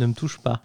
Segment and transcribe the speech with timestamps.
[0.00, 0.62] ne me touche pas.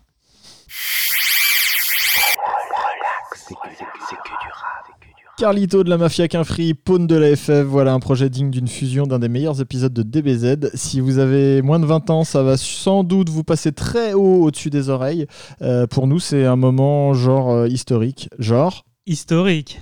[5.38, 8.70] Carlito de la Mafia qu'un free, Pawn de la FF, voilà un projet digne d'une
[8.70, 10.72] fusion d'un des meilleurs épisodes de DBZ.
[10.76, 14.44] Si vous avez moins de 20 ans, ça va sans doute vous passer très haut
[14.44, 15.28] au-dessus des oreilles.
[15.62, 18.30] Euh, pour nous, c'est un moment genre euh, historique.
[18.40, 19.82] Genre Historique.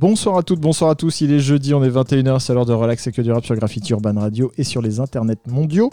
[0.00, 1.20] Bonsoir à toutes, bonsoir à tous.
[1.22, 3.54] Il est jeudi, on est 21h, c'est l'heure de relax et que du rap sur
[3.54, 5.90] Graffiti Urban Radio et sur les internets mondiaux.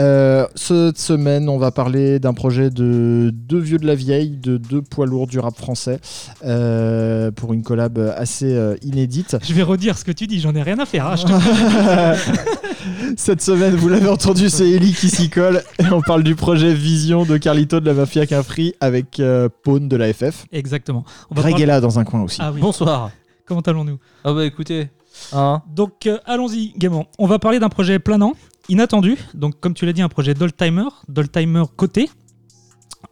[0.00, 4.56] Euh, cette semaine, on va parler d'un projet de deux vieux de la vieille, de
[4.56, 6.00] deux poids lourds du rap français
[6.44, 9.36] euh, pour une collab assez euh, inédite.
[9.42, 11.06] Je vais redire ce que tu dis, j'en ai rien à faire.
[11.06, 12.42] hein, je te-
[13.16, 16.74] Cette semaine, vous l'avez entendu, c'est Ellie qui s'y colle et on parle du projet
[16.74, 20.46] Vision de Carlito de la Mafia qu'un free avec euh, Pawn de la FF.
[20.50, 21.04] Exactement.
[21.30, 22.38] On va Greg parler- est là dans un coin aussi.
[22.40, 22.60] Ah oui.
[22.60, 23.10] Bonsoir.
[23.46, 24.88] Comment allons-nous Ah bah écoutez,
[25.32, 27.06] hein, Donc euh, allons-y gaiement.
[27.18, 28.34] On va parler d'un projet planant,
[28.68, 29.16] inattendu.
[29.34, 32.08] Donc comme tu l'as dit, un projet d'old-timer, d'old-timer côté.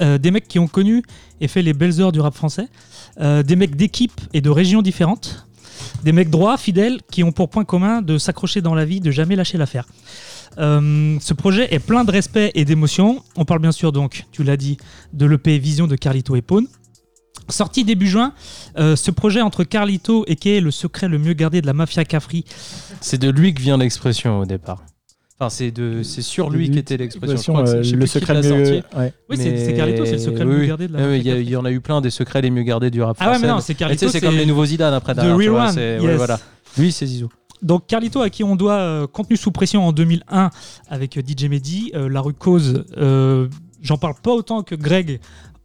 [0.01, 1.03] Euh, des mecs qui ont connu
[1.41, 2.69] et fait les belles heures du rap français.
[3.21, 5.47] Euh, des mecs d'équipes et de régions différentes.
[6.05, 9.11] Des mecs droits, fidèles, qui ont pour point commun de s'accrocher dans la vie, de
[9.11, 9.87] jamais lâcher l'affaire.
[10.59, 13.23] Euh, ce projet est plein de respect et d'émotion.
[13.37, 14.79] On parle bien sûr donc, tu l'as dit,
[15.13, 16.67] de l'EP Vision de Carlito et Pawn.
[17.53, 18.33] Sorti début juin,
[18.79, 21.73] euh, ce projet entre Carlito et qui est le secret le mieux gardé de la
[21.73, 22.45] mafia Cafri
[23.01, 24.83] c'est de lui que vient l'expression au départ.
[25.39, 27.37] Enfin, c'est de, c'est sur lui qu'était l'expression.
[27.39, 28.65] Je crois que c'est- je sais le plus qui secret l'a le mieux.
[28.83, 28.97] sorti.
[28.99, 29.13] ouais.
[29.31, 31.49] Oui, c'est Carlito, c'est le secret le oui, mieux gardé de la oui, mafia Il
[31.49, 33.49] y, en a eu plein des secrets les mieux gardés du rap Ah ouais, mais
[33.49, 34.09] non, c'est Et tu sais, Carlito.
[34.11, 36.17] c'est comme les nouveaux Zidane après The c'est- ouais, yes.
[36.19, 36.39] voilà.
[36.77, 37.31] Lui, c'est Zizou.
[37.63, 40.51] Donc Carlito, à qui on doit euh, Contenu sous pression en 2001
[40.91, 43.49] avec euh, DJ Mehdi, euh, La rue Cause, euh,
[43.83, 45.21] j'en parle pas autant que Greg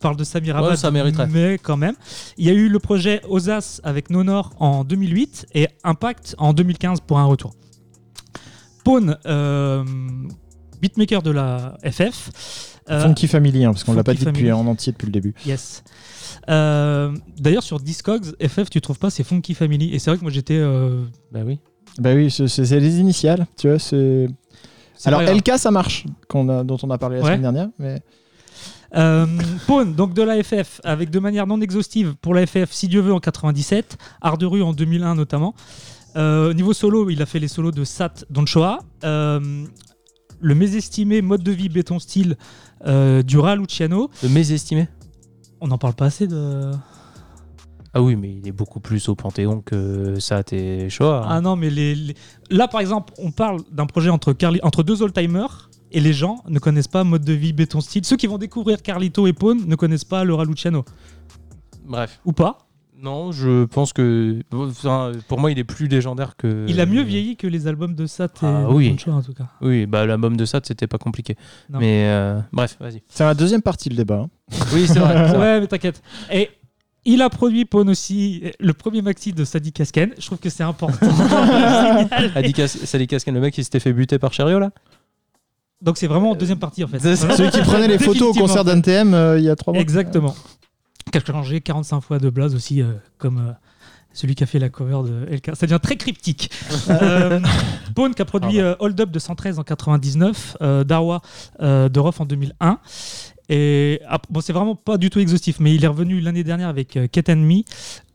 [0.05, 1.27] parle de Samir Ouais, Abad, ça mériterait.
[1.31, 1.95] mais quand même.
[2.37, 6.99] Il y a eu le projet Osas avec Nonor en 2008 et Impact en 2015
[7.01, 7.53] pour un retour.
[8.83, 9.83] Pawn, euh,
[10.81, 12.29] beatmaker de la FF.
[12.91, 15.33] euh, Funky Family, hein, parce qu'on l'a pas dit depuis en entier depuis le début.
[15.45, 15.83] Yes.
[16.49, 19.93] Euh, D'ailleurs, sur Discogs, FF, tu trouves pas, c'est Funky Family.
[19.95, 20.59] Et c'est vrai que moi j'étais.
[20.59, 21.59] euh, Bah oui.
[21.97, 23.77] Bah oui, c'est les initiales, tu vois.
[25.05, 25.21] Alors.
[25.21, 26.05] LK, ça marche,
[26.49, 27.27] a, dont on a parlé la Ouais.
[27.29, 27.69] semaine dernière.
[27.79, 28.01] Mais...
[28.95, 29.25] Euh,
[29.67, 33.01] Pawn, donc de la FF, avec de manière non exhaustive pour la FF, si Dieu
[33.01, 35.53] veut, en 97, Art de rue en 2001 notamment.
[36.15, 38.79] Euh, niveau solo, il a fait les solos de Sat Donchoa.
[39.03, 39.65] Euh,
[40.39, 42.37] le mésestimé mode de vie béton style
[42.87, 44.09] euh, du Ra Luciano.
[44.23, 44.87] Le mésestimé?
[45.59, 46.71] On n'en parle pas assez de.
[47.93, 51.25] Ah oui, mais il est beaucoup plus au Panthéon que ça, t'es Shoah.
[51.29, 52.15] Ah non, mais les, les-
[52.49, 55.69] là par exemple, on parle d'un projet entre, Carli- entre deux old-timers.
[55.95, 58.03] Et les gens ne connaissent pas mode de vie béton style.
[58.05, 60.83] Ceux qui vont découvrir Carlito et Pawn ne connaissent pas le Ra Luciano.
[61.87, 62.19] Bref.
[62.25, 62.67] Ou pas
[63.01, 64.39] Non, je pense que.
[64.53, 66.65] enfin, pour moi, il est plus légendaire que.
[66.67, 68.95] Il a mieux vieilli que les albums de Sat et Ah de oui.
[69.07, 69.47] En tout cas.
[69.61, 71.35] Oui, bah l'album de Sat, c'était pas compliqué.
[71.69, 71.79] Non.
[71.79, 73.01] Mais euh, bref, vas-y.
[73.07, 74.25] C'est la deuxième partie, le débat.
[74.25, 74.29] hein.
[74.73, 75.37] Oui, c'est vrai.
[75.37, 76.01] Ouais, mais t'inquiète.
[76.31, 76.49] Et
[77.05, 80.11] il a produit Pawn aussi le premier maxi de Sadi Kasken.
[80.19, 80.97] Je trouve que c'est important.
[82.35, 84.71] Adi Kas- Sally Kasken, le mec qui s'était fait buter par Chariot là
[85.85, 86.99] Donc c'est vraiment en deuxième partie en fait.
[87.15, 89.81] Celui qui prenait les photos au concert d'NTM euh, il y a trois mois.
[89.81, 90.35] Exactement.
[91.11, 93.51] Qui a changé 45 fois de blaze aussi, euh, comme euh,
[94.11, 95.51] celui qui a fait la cover de LK.
[95.55, 96.49] Ça devient très cryptique.
[96.89, 97.39] euh,
[97.93, 101.21] Pawn qui a produit euh, Hold Up de 113 en 99, euh, Darwa
[101.61, 102.79] euh, de Roth en 2001.
[103.49, 106.67] Et ah, bon, c'est vraiment pas du tout exhaustif, mais il est revenu l'année dernière
[106.69, 107.61] avec euh, Cat and Me,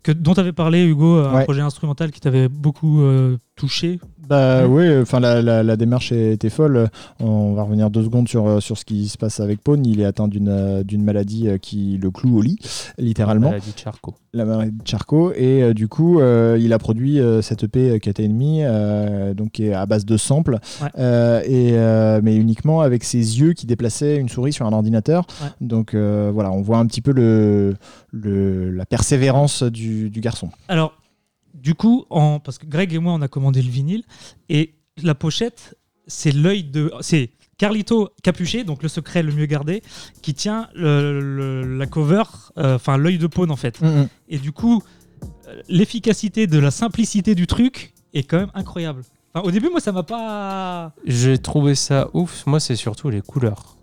[0.02, 1.44] que, dont tu avais parlé, Hugo, un Ouais.
[1.44, 4.00] projet instrumental qui t'avait beaucoup euh, touché.
[4.28, 6.88] Bah oui, enfin la, la- la démarche était folle.
[7.18, 9.84] On va revenir deux secondes sur, euh, sur ce qui se passe avec Pawn.
[9.84, 12.56] Il est atteint d'une euh, d'une maladie euh, qui le cloue au lit,
[12.96, 13.48] littéralement.
[13.48, 14.14] Maladie de Charcot.
[14.32, 15.32] la maladie de Charcot.
[15.34, 18.62] Et euh, du coup, euh, il a produit euh, cette EP Cat Enemy,
[19.34, 21.42] donc qui est à base de samples, Ouais.
[21.50, 21.72] et,
[22.22, 25.26] mais uniquement avec ses yeux qui déplaçaient une souris sur un ordinateur.
[25.42, 25.48] Ouais.
[25.60, 27.74] Donc voilà, on voit un petit peu le,
[28.12, 30.50] le- la persévérance du, du garçon.
[30.68, 30.92] Alors,
[31.54, 34.02] du coup, en, parce que Greg et moi, on a commandé le vinyle,
[34.48, 35.76] et la pochette,
[36.06, 36.92] c'est l'œil de.
[37.00, 39.82] C'est Carlito capuché, donc le secret le mieux gardé,
[40.22, 42.22] qui tient le- le- la cover,
[42.56, 43.80] euh, enfin l'œil de Pawn en fait.
[44.30, 44.82] Et du coup,
[45.48, 49.02] euh, l'efficacité de la simplicité du truc est quand même incroyable.
[49.34, 50.92] Enfin, au début, moi, ça m'a pas.
[51.04, 52.44] J'ai trouvé ça ouf.
[52.46, 53.76] Moi, c'est surtout les couleurs.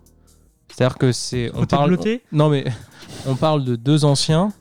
[0.68, 1.50] C'est-à-dire que c'est.
[1.54, 1.88] On parle.
[1.90, 2.64] bleuté Non, mais
[3.26, 4.52] on parle de deux anciens.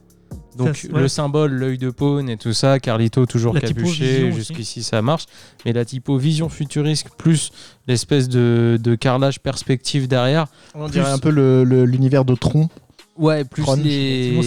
[0.57, 1.01] Donc Ça, c'est- ouais.
[1.01, 5.25] le symbole, l'œil de paune et tout ça, Carlito toujours La capuché, jusqu'ici ça marche.
[5.65, 7.51] Mais la typo vision futuriste plus
[7.87, 10.47] l'espèce de, de carrelage perspective derrière.
[10.75, 12.69] On Plus- dirait un peu le- le- l'univers de Tron.
[13.17, 14.39] Ouais, plus les,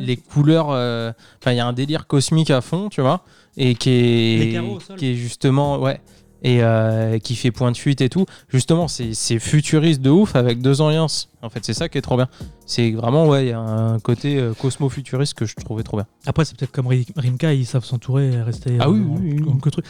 [0.00, 0.68] les couleurs.
[0.70, 3.24] euh, Enfin, il y a un délire cosmique à fond, tu vois,
[3.56, 4.96] et qui Les est, carreaux au sol.
[4.96, 6.00] qui est justement, ouais,
[6.44, 8.26] et euh, qui fait point de fuite et tout.
[8.48, 11.28] Justement, c'est futuriste de ouf avec deux ambiances.
[11.42, 12.28] En fait, c'est ça qui est trop bien.
[12.66, 16.06] C'est vraiment, ouais, il y a un côté euh, cosmo-futuriste que je trouvais trop bien.
[16.26, 18.76] Après, c'est peut-être comme Ri- Rimka, ils savent s'entourer et rester.
[18.80, 19.84] Ah euh, oui, oui, oui, truc.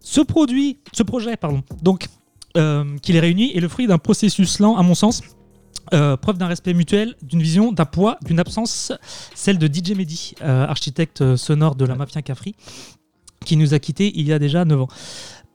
[0.00, 2.06] Ce produit, ce projet, pardon, donc,
[2.56, 5.22] euh, qui les réunit, est le fruit d'un processus lent, à mon sens.
[5.94, 8.92] euh, preuve d'un respect mutuel, d'une vision, d'un poids, d'une absence,
[9.34, 12.54] celle de DJ Mehdi, euh, architecte sonore de la Mafia Cafri,
[13.46, 14.88] qui nous a quittés il y a déjà 9 ans.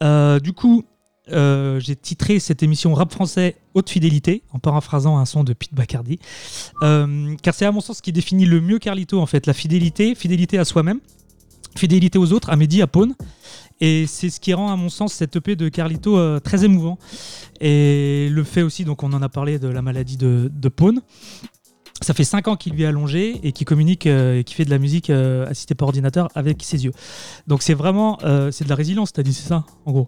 [0.03, 0.83] Euh, du coup,
[1.31, 5.73] euh, j'ai titré cette émission Rap français haute fidélité, en paraphrasant un son de Pete
[5.73, 6.19] Bacardi.
[6.81, 9.53] Euh, car c'est à mon sens ce qui définit le mieux Carlito en fait, la
[9.53, 11.00] fidélité, fidélité à soi-même,
[11.77, 13.15] fidélité aux autres, à Mehdi, à Pone.
[13.81, 17.00] Et c'est ce qui rend à mon sens cette EP de Carlito très émouvant.
[17.59, 20.71] Et le fait aussi, donc on en a parlé de la maladie de, de.
[22.03, 24.65] Ça fait 5 ans qu'il lui est allongé et qui communique euh, et qui fait
[24.65, 26.91] de la musique euh, assistée par ordinateur avec ses yeux.
[27.47, 30.07] Donc c'est vraiment euh, c'est de la résilience, t'as dit c'est ça en gros.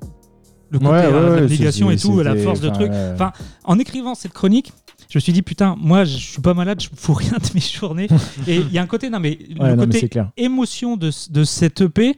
[0.71, 2.92] Le côté euh, l'abnégation et tout, la force de truc.
[3.13, 3.31] Enfin,
[3.63, 4.74] en écrivant cette chronique,
[5.09, 7.62] je me suis dit putain, moi je suis pas malade, je fous rien de mes
[7.62, 8.07] journées.
[8.47, 10.31] et il y a un côté non mais Ouais, le non, côté clair.
[10.38, 12.18] émotion de, de cette EP,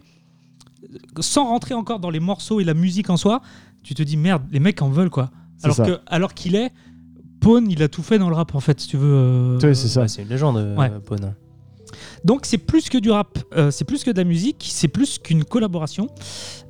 [1.19, 3.41] sans rentrer encore dans les morceaux et la musique en soi,
[3.83, 5.29] tu te dis merde, les mecs en veulent quoi.
[5.63, 5.85] Alors ça.
[5.85, 6.71] que alors qu'il est
[7.47, 9.13] Pone, il a tout fait dans le rap en fait, si tu veux.
[9.13, 10.01] euh, Ouais, c'est ça.
[10.01, 10.89] Ouais, c'est une légende, euh, Ouais.
[11.05, 11.33] Pone.
[12.25, 15.17] donc c'est plus que du rap, euh, c'est plus que de la musique, c'est plus
[15.17, 16.09] qu'une collaboration.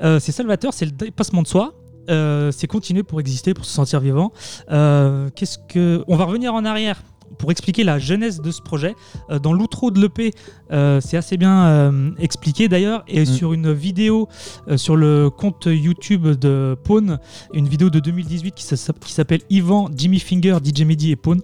[0.04, 1.74] Euh, c'est salvateur, c'est le dépassement de soi.
[2.10, 4.32] euh, c'est continuer pour exister, pour se sentir vivant.
[4.72, 7.02] Euh, Qu'est-ce que On va revenir en arrière
[7.38, 8.96] pour expliquer la genèse de ce projet.
[9.30, 10.34] Euh, dans l'outro de l'EP,
[10.72, 13.04] euh, c'est assez bien euh, expliqué d'ailleurs.
[13.08, 14.28] Et sur une vidéo
[14.76, 17.20] sur le compte YouTube de Pone,
[17.54, 21.42] une vidéo de 2018 qui s'app- qui s'appelle Ivan, Jimmy Finger, DJ Mehdi et Pone.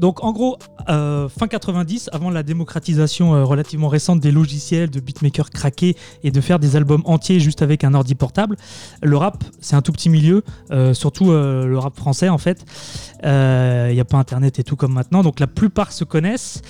[0.00, 0.58] Donc en gros,
[0.88, 6.30] euh, fin 90, avant la démocratisation euh, relativement récente des logiciels, de beatmakers craqués et
[6.30, 8.56] de faire des albums entiers juste avec un ordi portable,
[9.02, 12.64] le rap, c'est un tout petit milieu, euh, surtout euh, le rap français en fait.
[13.22, 16.62] Il n'y a pas internet et tout comme maintenant, donc la plupart se connaissent.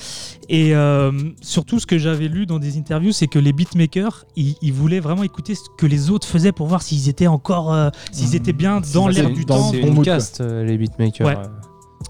[0.48, 4.56] Et euh, surtout, ce que j'avais lu dans des interviews, c'est que les beatmakers, ils,
[4.62, 7.90] ils voulaient vraiment écouter ce que les autres faisaient pour voir s'ils étaient encore, euh,
[8.10, 9.70] s'ils étaient bien dans l'air du dans temps.
[9.70, 11.26] C'est une caste, les beatmakers.
[11.28, 11.36] Ouais.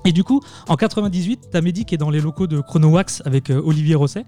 [0.05, 3.51] Et du coup, en 98, t'as Mehdi qui est dans les locaux de Chronowax avec
[3.51, 4.25] euh, Olivier Rosset.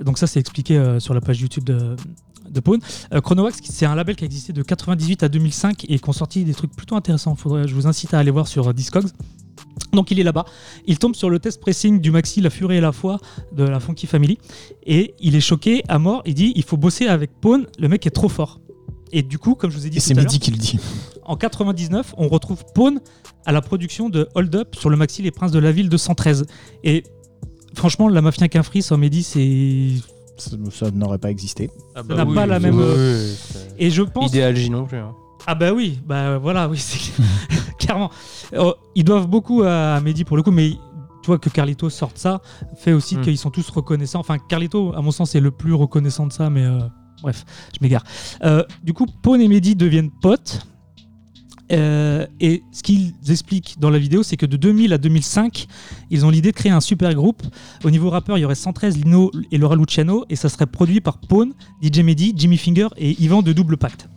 [0.00, 1.96] Donc ça, c'est expliqué euh, sur la page YouTube de,
[2.50, 2.80] de Pone.
[3.12, 6.12] Euh, Chronowax, c'est un label qui a existé de 98 à 2005 et qui ont
[6.12, 7.34] sorti des trucs plutôt intéressants.
[7.34, 9.08] Faudrait, je vous incite à aller voir sur euh, Discogs.
[9.92, 10.44] Donc il est là-bas,
[10.86, 13.18] il tombe sur le test pressing du maxi La Furie et la Foi
[13.52, 14.38] de la Funky Family
[14.84, 18.04] et il est choqué à mort, il dit il faut bosser avec Pone, le mec
[18.06, 18.60] est trop fort.
[19.12, 20.78] Et du coup, comme je vous ai dit Et c'est Mehdi qui le dit.
[21.26, 23.00] En 99, on retrouve Pone
[23.46, 25.96] à la production de Hold Up sur le maxi Les Princes de la Ville de
[25.96, 26.46] 113.
[26.82, 27.02] Et
[27.74, 29.90] franchement, la Mafia Quinfri sans Mehdi, c'est.
[30.36, 31.70] Ça, ça n'aurait pas existé.
[31.94, 34.30] Ah Ça n'a pas la même, euh, c'est- Et je pense.
[34.30, 34.98] Idéal J non plus.
[34.98, 35.12] hein.
[35.46, 36.98] Ah bah oui, bah voilà, oui, c'est
[37.78, 38.10] clairement.
[38.54, 42.16] Euh, ils doivent beaucoup à Mehdi pour le coup, mais tu vois que Carlito sorte
[42.18, 42.40] ça,
[42.76, 43.20] fait aussi Mm.
[43.20, 44.20] qu'ils sont tous reconnaissants.
[44.20, 46.78] Enfin, Carlito, à mon sens, est le plus reconnaissant de ça, mais euh,
[47.22, 47.44] bref,
[47.74, 48.04] je m'égare.
[48.42, 50.66] Euh, du coup, Pone et Mehdi deviennent potes.
[51.74, 55.66] Euh, et ce qu'ils expliquent dans la vidéo, c'est que de 2000 à 2005,
[56.10, 57.42] ils ont l'idée de créer un super groupe.
[57.84, 61.00] Au niveau rappeur, il y aurait 113, Lino et Laura Luciano, et ça serait produit
[61.00, 61.52] par Pone,
[61.82, 64.08] DJ Mehdi, Jimmy Finger et Yvan de Double Pacte.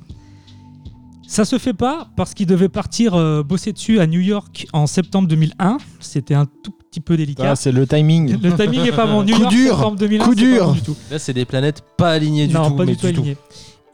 [1.27, 4.87] Ça se fait pas parce qu'ils devaient partir euh, bosser dessus à New York en
[4.87, 5.77] septembre 2001.
[5.99, 7.51] C'était un tout petit peu délicat.
[7.51, 8.41] Ah, c'est le timing.
[8.41, 9.23] le timing est pas bon.
[9.25, 10.95] New Coup York, dur, septembre 2001, coup c'est pas bon du tout.
[11.11, 12.77] Là, c'est des planètes pas alignées du non, tout.
[12.77, 13.35] pas mais du tout aligné.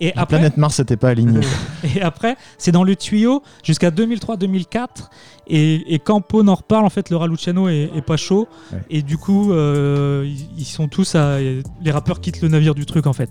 [0.03, 1.39] Et La après, planète Mars n'était pas alignée.
[1.95, 4.88] et après, c'est dans le tuyau jusqu'à 2003-2004.
[5.48, 8.50] Et, et quand Pone en reparle, en fait, Laura Luciano est, est pas chaud.
[8.74, 8.79] Ouais.
[8.89, 11.39] Et du coup, euh, ils, sont tous à.
[11.39, 13.29] Les rappeurs quittent le navire du truc, en fait.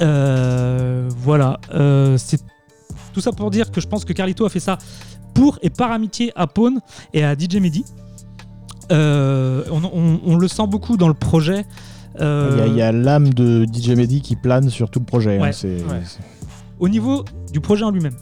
[0.00, 1.58] Euh, voilà.
[1.74, 2.40] Euh, c'est
[3.12, 4.78] tout ça pour dire que je pense que Carlito a fait ça
[5.34, 6.80] pour et par amitié à Pone
[7.12, 7.84] et à DJ Mehdi.
[8.90, 11.64] On, on- on le sent beaucoup dans le projet.
[12.16, 15.00] Il y a- Euh, il y a, l'âme de DJ Mehdi qui plane sur tout
[15.00, 15.38] le projet.
[15.38, 15.50] hein.
[15.50, 16.02] Ouais.
[16.78, 18.14] Au niveau du projet en lui-même,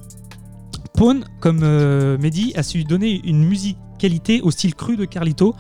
[0.94, 5.54] Pone, comme euh, Mehdi, a su donner une musicalité au style cru de Carlito.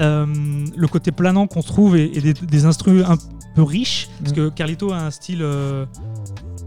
[0.00, 0.26] Euh,
[0.74, 3.16] le côté planant qu'on se trouve et, et des, des instruments un
[3.54, 4.36] peu riches, parce Mm.
[4.36, 5.42] que Carlito a un style,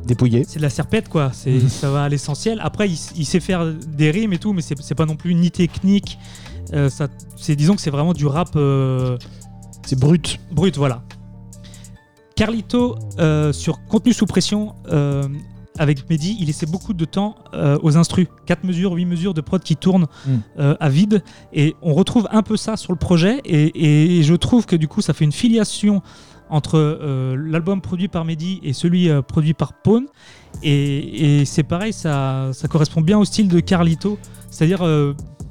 [0.06, 0.44] Dépouillé.
[0.48, 1.68] c'est de la serpette quoi, c'est, Mhm.
[1.70, 2.60] ça va à l'essentiel.
[2.64, 5.34] Après, il, il sait faire des rimes et tout, mais c'est, c'est pas non plus
[5.34, 6.20] ni technique.
[6.74, 9.18] Euh, ça, c'est, disons que c'est vraiment du rap euh,
[9.86, 10.39] C'est brut.
[10.51, 11.04] brut, voilà.
[12.36, 15.24] Carlito, euh, sur Contenu sous pression, euh,
[15.77, 18.27] avec Mehdi, il laissait beaucoup de temps euh, aux instrus.
[18.46, 20.32] 4 mesures, 8 mesures de prod qui tournent Mm.
[20.60, 21.24] euh, à vide.
[21.54, 23.42] Et on retrouve un peu ça sur le projet.
[23.46, 26.01] Et, et je trouve que du coup, ça fait une filiation
[26.50, 30.06] entre euh, l'album produit par Mehdi et celui produit par Pawn.
[30.63, 34.18] Et, et c'est pareil, ça, ça correspond bien au style de Carlito.
[34.50, 34.80] C'est-à-dire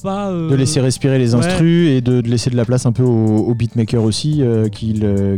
[0.05, 0.31] pas.
[0.31, 1.45] euh, De laisser respirer les ouais.
[1.45, 4.69] instrus et de, de laisser de la place un peu au, au beatmaker aussi, euh,
[4.69, 5.37] qu'il euh,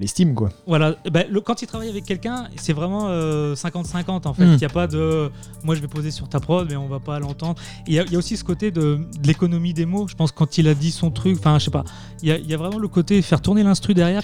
[0.00, 0.48] l'estime quoi.
[0.66, 0.96] Voilà,
[1.30, 4.42] le- quand il travaille avec quelqu'un, c'est vraiment euh, 50-50 en fait.
[4.44, 4.56] Il Mm.
[4.56, 5.30] n'y a pas de
[5.64, 7.60] moi je vais poser sur ta prod, mais on va pas l'entendre.
[7.86, 8.80] Il y, a- il y a aussi ce côté de,
[9.20, 10.06] de l'économie des mots.
[10.08, 11.84] Je pense quand il a dit son truc, enfin je sais pas,
[12.22, 14.22] il y il y a vraiment le côté faire tourner l'instru derrière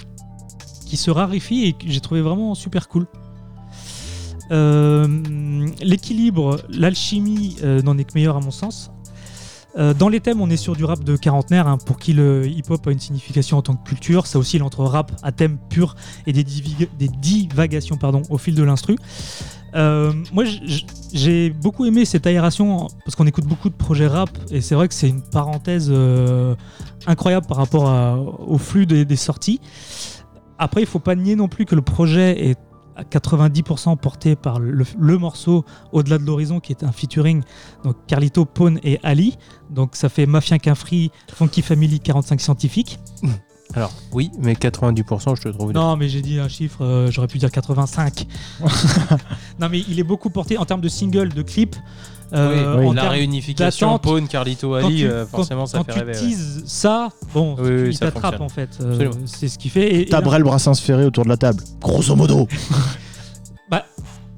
[0.85, 3.05] qui se raréfie et que j'ai trouvé vraiment super cool.
[4.51, 5.07] Euh,
[5.81, 8.91] L'équilibre, l'alchimie euh, n'en est que meilleur à mon sens.
[9.77, 12.47] Euh, dans les thèmes, on est sur du rap de quarantenaire, hein, pour qui le
[12.47, 14.25] hip-hop a une signification en tant que culture.
[14.25, 18.97] Ça oscille entre rap à thème pur et des, divagations pardon, au fil de l'instru.
[19.75, 20.45] Moi,
[21.13, 24.87] j'ai beaucoup aimé cette aération parce qu'on écoute beaucoup de projets rap et c'est vrai
[24.87, 25.93] que c'est une parenthèse
[27.05, 29.61] incroyable par rapport au flux des, des sorties.
[30.57, 32.57] Après, il faut pas nier non plus que le projet est
[32.99, 37.43] à 90% porté par le, le morceau Au-delà de l'horizon qui est un featuring
[37.83, 39.37] donc Carlito, Pone et Ali.
[39.69, 42.99] Donc ça fait Mafia qu'un free, Funky Family 45 scientifiques.
[43.75, 45.73] Alors, oui, mais 90%, je te trouve.
[45.73, 48.25] Non, mais j'ai dit un chiffre, euh, j'aurais pu dire 85.
[49.59, 51.75] non, mais il est beaucoup porté en termes de single, de clip.
[52.33, 55.83] Euh, oui, en la réunification Pawn, Carlito, quand Ali, tu- euh, forcément, quand, ça quand
[55.85, 56.11] fait tu rêver.
[56.13, 56.19] ouais.
[56.19, 58.69] teases ça, bon, Oui, oui, il t'attrape en fait.
[58.81, 59.87] Euh, c'est ce qu'il fait.
[59.87, 61.63] Et- et là- T'as le Brassens ferré autour de la table.
[61.81, 62.47] Grosso modo.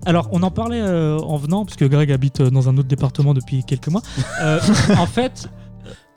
[0.05, 3.36] alors, on en parlait euh, en venant, parce que Greg habite dans un autre département
[3.36, 4.01] depuis quelques mois.
[4.41, 4.60] Euh,
[4.98, 5.48] en fait,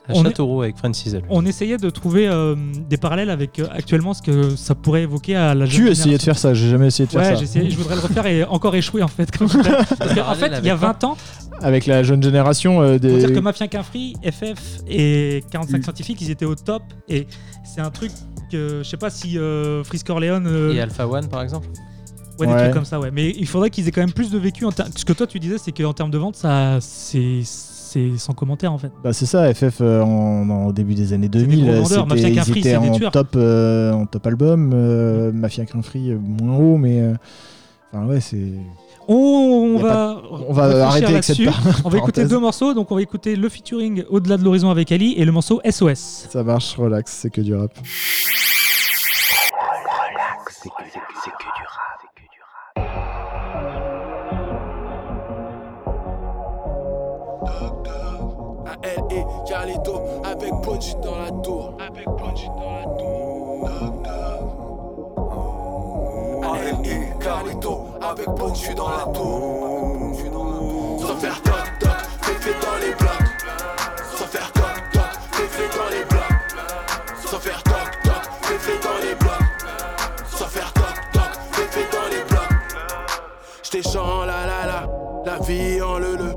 [0.07, 2.55] À Châteauroux avec Francis on essayait de trouver euh,
[2.89, 6.17] des parallèles avec euh, actuellement ce que ça pourrait évoquer à la jeune Tu essayé
[6.17, 7.35] de faire ça, j'ai jamais essayé de faire Ouais, ça.
[7.35, 9.35] j'ai essayé, je voudrais le refaire et encore échouer en fait.
[9.35, 9.47] Comme
[9.97, 11.17] Parce qu'en Parallèle fait, il y a avec quoi 20 ans,
[11.61, 13.17] Avec la jeune génération euh, des.
[13.17, 15.83] dire que Mafia qu'un free, FF et 45 Mm.
[15.83, 16.83] scientifiques, ils étaient au top.
[17.09, 17.27] Et
[17.63, 18.11] c'est un truc
[18.51, 20.43] que je sais pas si euh, Frisk Orleans.
[20.45, 21.67] euh, Et Alpha One, par exemple
[22.39, 22.59] ouais, des Ouais.
[22.63, 23.09] trucs comme ça, ouais.
[23.11, 24.65] Mais il faudrait qu'ils aient quand même plus de vécu.
[24.65, 27.41] En ter- Ce que toi tu disais, c'est qu'en termes de vente, ça, c'est
[27.95, 28.91] c'est sans commentaire en fait.
[29.03, 31.79] Bah, c'est ça, FF euh, en, en- au début des années des 2000, gros euh,
[31.81, 32.07] vendeurs.
[32.07, 34.71] Mafia c'était- qu'un ils free, étaient c'est des en top, euh, en top album.
[34.73, 36.99] euh, Mafia qu'un free moins haut, mais.
[37.01, 37.13] euh,
[37.93, 38.51] Enfin, ouais, c'est.
[39.07, 41.37] On, va, On va arrêter avec cette
[41.85, 42.73] On va écouter deux morceaux.
[42.73, 46.27] Donc on va écouter le featuring Au-delà de l'horizon avec Ali et le morceau SOS.
[46.29, 47.71] Ça marche, relax, c'est que du rap.
[50.77, 51.24] A.L.E.
[59.55, 61.73] Carlito avec Ponji dans la tour.
[61.79, 63.69] Avec Ponji dans la tour.
[66.43, 67.23] A.L.E.
[67.23, 70.11] Carlito avec Ponji dans la tour.
[70.99, 71.89] Sans faire toc toc,
[72.21, 73.29] fais dans les blocs.
[74.17, 76.35] Sans faire toc toc, fais dans les blocs.
[77.25, 79.31] Sans faire toc toc, fais dans les blocs.
[80.35, 82.57] Sans faire toc toc, fais dans les blocs.
[83.63, 84.89] J't'ai chant la la la,
[85.25, 86.34] la vie en le le.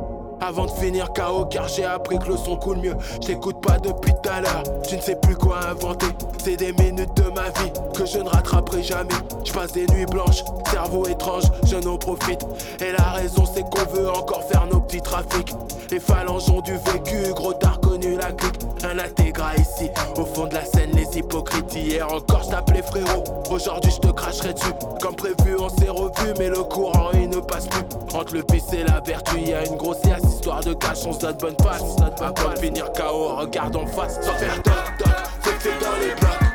[0.49, 2.97] Avant de finir KO car j'ai appris que le son coule mieux.
[3.21, 4.63] J't'écoute pas depuis tout à l'heure.
[4.89, 6.07] Tu ne sais plus quoi inventer.
[6.43, 9.13] C'est des minutes de ma vie que je ne rattraperai jamais.
[9.45, 12.47] Je passe des nuits blanches, cerveau étrange, je n'en profite.
[12.81, 15.53] Et la raison c'est qu'on veut encore faire nos petits trafics.
[15.91, 17.77] Les phalanges ont du vécu, gros t'as
[18.07, 22.83] la Un intégrat ici, au fond de la scène les hypocrites Hier encore je t'appelais
[22.83, 24.73] frérot, aujourd'hui je te cracherai dessus.
[25.01, 27.85] Comme prévu on s'est revu mais le courant il ne passe plus.
[28.15, 31.21] Entre le vice et la vertu y a une grossière histoire de cash On se
[31.21, 34.21] donne bonne passe, de finir KO regarde en face.
[34.23, 35.09] Sans faire toc toc,
[35.43, 36.48] fais fait dans les blocs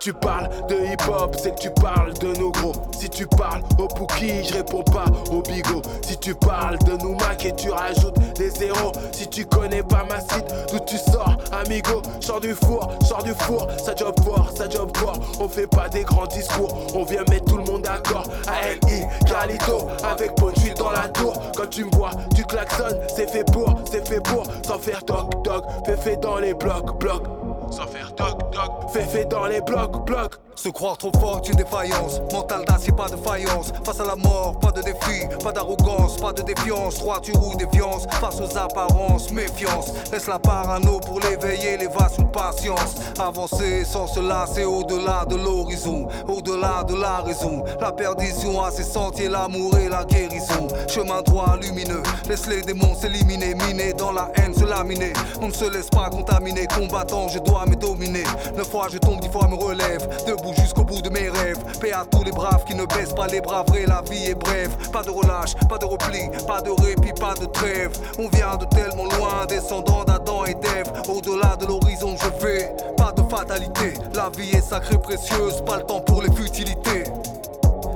[0.00, 2.72] tu parles de hip-hop, c'est que tu parles de nos gros.
[2.98, 5.82] Si tu parles au Pookie, je réponds pas au bigot.
[6.02, 8.92] Si tu parles de nous Mac et tu rajoutes des zéros.
[9.12, 12.00] Si tu connais pas ma site, d'où tu sors, amigo?
[12.20, 15.18] Sors du four, sors du four, ça job fort, ça job fort.
[15.38, 18.24] On fait pas des grands discours, on vient mettre tout le monde d'accord.
[18.46, 19.04] A.L.I.
[19.26, 21.34] Carlito, avec Ponchi dans la tour.
[21.54, 24.44] Quand tu me vois, tu klaxonnes, c'est fait pour, c'est fait pour.
[24.66, 27.26] Sans faire toc toc, fais fait dans les blocs, blocs.
[27.70, 28.90] Sans faire toc toc.
[28.92, 30.34] Fais fait dans les blocs, blocs.
[30.56, 32.20] Se croire trop fort, une défaillance.
[32.32, 33.72] Mental d'acier, pas de faïence.
[33.82, 36.98] Face à la mort, pas de défi, pas d'arrogance, pas de défiance.
[36.98, 39.92] Droiture ou défiance, face aux apparences, méfiance.
[40.12, 42.96] Laisse la parano pour l'éveiller, l'évasion, patience.
[43.18, 47.64] Avancer sans se lasser au-delà de l'horizon, au-delà de la raison.
[47.80, 50.68] La perdition à ses sentiers, l'amour et la guérison.
[50.88, 55.14] Chemin droit lumineux, laisse les démons s'éliminer, miner dans la haine, se laminer.
[55.40, 58.24] On ne se laisse pas contaminer, combattant, je dois me dominer.
[58.56, 60.06] Neuf fois je tombe, dix fois me relève.
[60.26, 61.58] Debout jusqu'au bout de mes rêves.
[61.80, 64.34] Paix à tous les braves qui ne baissent pas les bras vrais, la vie est
[64.34, 64.70] brève.
[64.92, 67.92] Pas de relâche, pas de repli, pas de répit, pas de trêve.
[68.18, 70.92] On vient de tellement loin, descendant d'Adam et d'Ève.
[71.08, 72.74] Au-delà de l'horizon, je vais.
[72.96, 77.04] Pas de fatalité, la vie est sacrée, précieuse, pas le temps pour les futilités.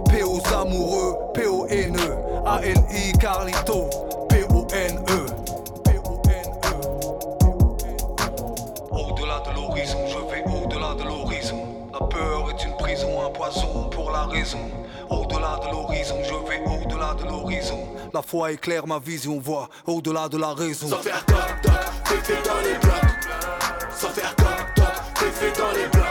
[0.09, 3.91] P aux amoureux, P O N E, A N I Carlito,
[13.03, 14.59] un poison pour la raison.
[15.11, 17.89] Au-delà de l'horizon, je vais au-delà de l'horizon.
[18.13, 20.89] La foi éclaire ma vision, voit au-delà de la raison.
[20.89, 21.73] Sans faire toc toc,
[22.23, 22.95] fait dans les blocs.
[23.97, 26.05] Sans faire toc toc, fait dans les blocs.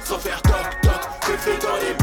[0.00, 1.99] Sans faire toc toc, fait dans les blocs.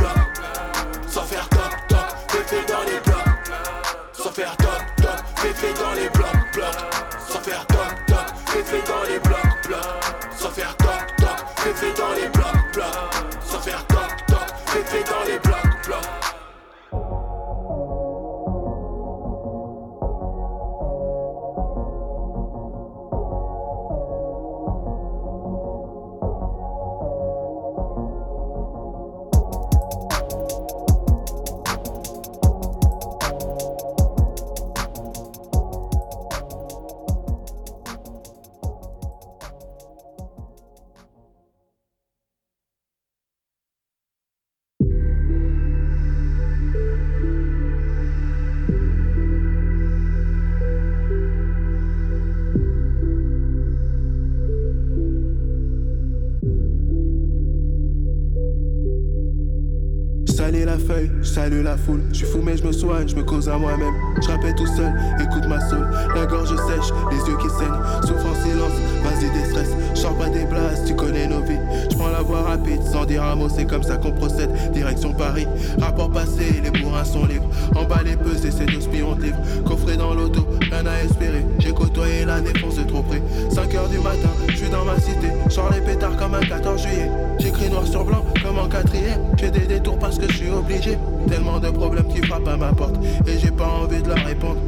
[60.87, 62.01] Saler la feuille, je salue la foule.
[62.11, 63.93] Je suis fou mais je me soigne, je me cause à moi-même.
[64.21, 65.85] Je rappelle tout seul, écoute ma soul.
[66.15, 68.01] La gorge sèche, les yeux qui saignent.
[68.03, 68.71] Souffre en silence,
[69.03, 69.71] vas-y déstresse.
[69.93, 71.59] Je sors pas des blases, tu connais nos vies.
[71.91, 74.49] Je prends la voie rapide, sans dire un mot, c'est comme ça qu'on procède.
[74.71, 75.47] Direction Paris,
[75.79, 77.49] rapport passé, les bourrins sont libres.
[77.75, 79.41] Emballés, pesés, c'est deux spions de livres.
[79.65, 81.45] Coffré dans l'auto, rien à espérer.
[81.59, 83.21] J'ai côtoyé la défense de trop près.
[83.49, 85.27] 5 heures du matin, je suis dans ma cité.
[85.49, 87.11] Sors les pétards comme un 14 juillet.
[87.39, 88.23] J'écris noir sur blanc
[88.57, 89.21] en quatrième.
[89.37, 90.97] J'ai des détours parce que je suis obligé.
[91.27, 92.95] Tellement de problèmes qui frappent à ma porte.
[93.27, 94.59] Et j'ai pas envie de leur répondre.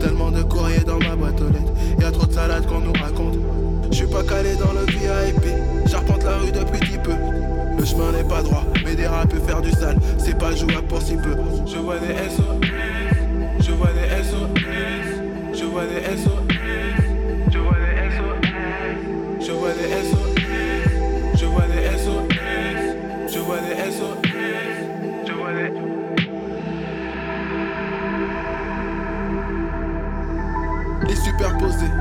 [0.00, 1.72] Tellement de courriers dans ma boîte aux lettres.
[2.00, 3.38] Y'a trop de salades qu'on nous raconte.
[3.90, 5.54] Je suis pas calé dans le VIP.
[5.86, 7.14] J'arpente la rue depuis petit peu.
[7.78, 9.96] Le chemin n'est pas droit, mais des rats peut faire du sale.
[10.18, 11.36] C'est pas jouable pour si peu.
[11.66, 12.42] Je vois des SO.
[13.60, 14.36] Je vois des SO.
[15.54, 16.47] Je vois des SO.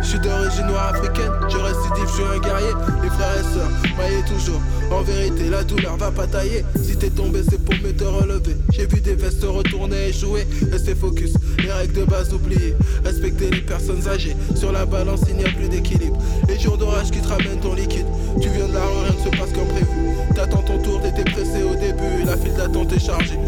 [0.08, 3.70] Je suis d'origine noire africaine, je récidive, je suis un guerrier, les frères et sœurs,
[3.98, 4.62] maillés toujours.
[4.90, 6.64] En vérité, la douleur va pas tailler.
[6.82, 8.56] Si t'es tombé, c'est pour me te relever.
[8.72, 12.74] J'ai vu des vestes retourner et jouer, restez focus, les règles de base oubliées.
[13.04, 16.18] Respecter les personnes âgées, sur la balance il n'y a plus d'équilibre.
[16.48, 18.08] Les jours d'orage qui te ton liquide,
[18.42, 19.88] tu viens de la rue, rien ne se passe comme prévu.
[20.34, 23.40] T'attends ton tour, t'étais pressé au début, la file d'attente est chargée.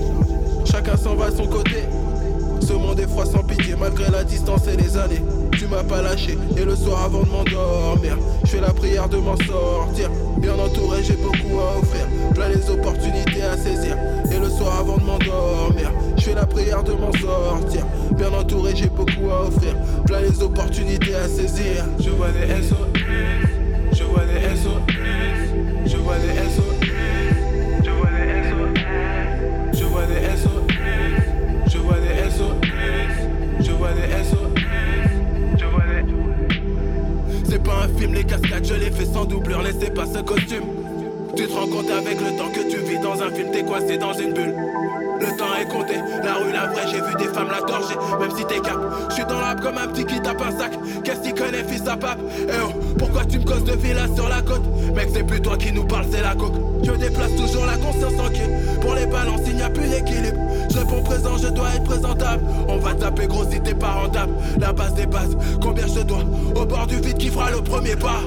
[0.70, 1.86] Chacun s'en va de son côté.
[2.62, 3.44] Ce monde est froid sans
[3.76, 5.22] malgré la distance et les années.
[5.52, 9.18] Tu m'as pas lâché et le soir avant de m'endormir, je fais la prière de
[9.18, 10.10] m'en sortir.
[10.38, 13.98] Bien entouré, j'ai beaucoup à offrir, plein les opportunités à saisir.
[14.32, 17.86] Et le soir avant de m'endormir, je fais la prière de m'en sortir.
[18.12, 21.86] Bien entouré, j'ai beaucoup à offrir, plein les opportunités à saisir.
[22.00, 22.76] Je vois des SO,
[23.94, 24.70] je vois des SO,
[25.86, 26.79] je vois des SO,
[37.50, 40.66] C'est pas un film, les cascades, je les fais sans doublure, laissez pas ce costume.
[41.36, 43.98] Tu te rends compte avec le temps que tu vis dans un film, t'es coincé
[43.98, 44.54] dans une bulle.
[45.20, 48.32] Le temps est compté, la rue la vraie, j'ai vu des femmes la torcher, même
[48.38, 48.78] si t'es cap.
[49.10, 50.72] Je suis dans l'âme comme un petit qui tape un sac.
[51.04, 52.20] Qu'est-ce qu'il connaît, fils à pape?
[52.48, 54.64] Eh oh, pourquoi tu me causes de villa sur la côte?
[54.96, 56.56] Mec, c'est plus toi qui nous parle, c'est la coque.
[56.84, 58.50] Je déplace toujours la conscience tranquille.
[58.80, 60.38] Pour les balances, il n'y a plus d'équilibre.
[60.72, 62.44] Je réponds présent, je dois être présentable.
[62.68, 62.94] On va
[63.28, 64.34] gros si t'es pas rentable.
[64.60, 66.24] La base des bases, combien je dois?
[66.56, 68.22] Au bord du vide qui fera le premier pas?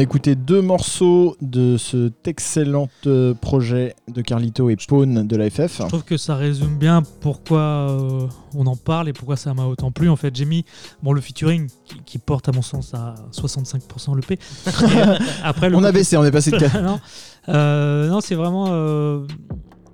[0.00, 5.78] Écouté deux morceaux de cet excellent euh, projet de Carlito et Pawn de la FF.
[5.82, 9.64] Je trouve que ça résume bien pourquoi euh, on en parle et pourquoi ça m'a
[9.66, 10.08] autant plu.
[10.08, 10.64] En fait, j'ai mis
[11.02, 14.38] bon, le featuring qui, qui porte à mon sens à 65% le P.
[15.42, 16.80] Après, le On a baissé, on est passé de quatre.
[16.82, 17.00] non,
[17.48, 18.66] Euh, non c'est vraiment.
[18.70, 19.26] euh,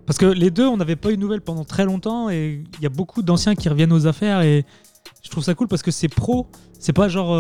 [0.07, 2.83] Parce que les deux, on n'avait pas eu de nouvelles pendant très longtemps et il
[2.83, 4.65] y a beaucoup d'anciens qui reviennent aux affaires et
[5.23, 6.47] je trouve ça cool parce que c'est pro.
[6.79, 7.35] C'est pas genre.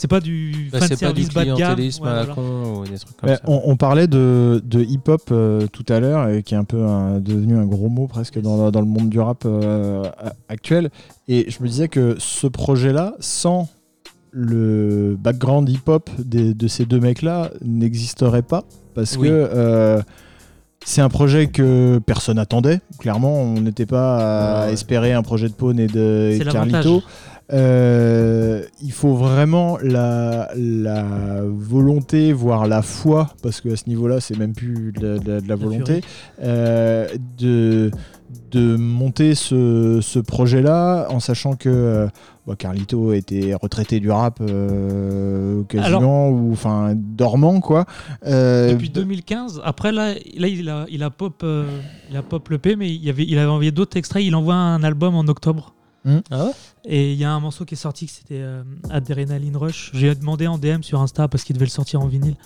[0.00, 1.56] C'est pas du Bah, fan pas du service bas de gamme.
[1.56, 3.40] clientélisme Ouais, à la con ou des trucs comme ça.
[3.46, 6.82] on, on parlait de, de hip-hop euh, tout à l'heure, et qui est un peu
[6.84, 10.02] un- devenu un gros mot presque dans, dans le monde du rap euh,
[10.48, 10.90] actuel.
[11.28, 13.68] Et je me disais que ce projet-là, sans
[14.32, 18.62] le background hip-hop de ces deux mecs-là, n'existerait pas.
[18.94, 19.28] Parce Oui.
[19.28, 20.00] que euh,
[20.84, 22.80] c'est un projet que personne attendait.
[23.00, 24.72] Clairement, on n'était pas à Ouais.
[24.72, 26.44] espérer un projet de Pawn et de et.
[26.44, 27.02] Carlito.
[27.52, 34.20] Euh, il faut vraiment la, la volonté, voire la foi, parce que à ce niveau-là,
[34.20, 36.00] c'est même plus de, la- de la- de la volonté,
[36.42, 37.08] euh,
[37.38, 37.90] de,
[38.52, 42.06] de monter ce, ce projet-là en sachant que euh,
[42.46, 47.84] bah, Carlito était retraité du rap euh, quasiment, ou enfin dormant quoi.
[48.72, 49.60] Depuis 2015.
[49.64, 51.44] Après, là, là il, a, il, a pop,
[52.10, 54.22] il a pop le P, mais il, y avait, il avait envoyé d'autres extraits.
[54.24, 55.74] Il envoie un album en octobre.
[56.30, 56.50] Ah ouais
[56.84, 59.90] Et il y a un morceau qui est sorti, que c'était euh, Adrenaline Rush.
[59.94, 62.36] J'ai demandé en DM sur Insta parce qu'il devait le sortir en vinyle.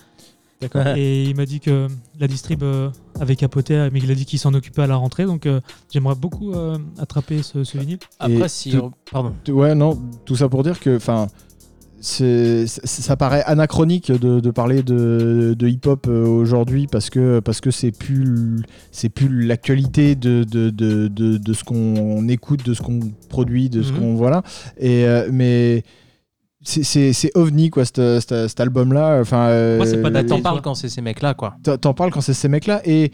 [0.61, 0.87] D'accord.
[0.95, 1.87] Et il m'a dit que
[2.19, 2.89] la distrib euh,
[3.19, 5.25] avait capoté, mais il a dit qu'il s'en occupait à la rentrée.
[5.25, 5.59] Donc euh,
[5.91, 7.99] j'aimerais beaucoup euh, attraper ce, ce vinyle.
[8.19, 8.71] Après, Et si.
[8.71, 9.33] tout- Pardon.
[9.49, 11.27] Ouais, non, tout ça pour dire que, enfin,
[12.01, 17.61] c'est- ça paraît anachronique de, de parler de, de hip-hop euh, aujourd'hui parce que parce
[17.61, 18.57] que c'est plus
[18.91, 23.69] c'est plus l'actualité de, de, de, de, de ce qu'on écoute, de ce qu'on produit,
[23.69, 23.99] de ce Mhm.
[23.99, 24.43] qu'on voilà.
[24.77, 25.83] Et euh, mais
[26.61, 29.19] c'est- c'est c'est ovni quoi, cet, cet- cet album-là.
[29.21, 31.55] Enfin, euh, Moi, c'est pas T'en parles quand c'est ces mecs-là, quoi.
[31.81, 33.11] t'en parles quand c'est ces mecs-là et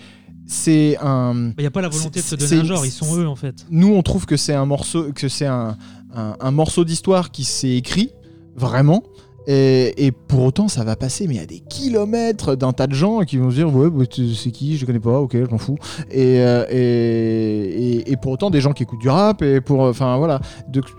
[0.47, 3.15] c'est un Il n'y a pas la volonté de se donner un genre, ils sont
[3.17, 3.55] eux en fait.
[3.69, 5.77] nous on trouve que c'est un morceau que c'est un,
[6.13, 8.11] un- un morceau d'histoire qui s'est écrit
[8.55, 9.03] vraiment
[9.47, 13.21] et, et pour autant ça va passer mais à des kilomètres d'un tas de gens
[13.21, 15.77] qui vont se dire ouais bah, c'est qui je connais pas ok je m'en fous
[16.11, 20.39] et, euh, et, pour autant des gens qui écoutent du rap et pour enfin voilà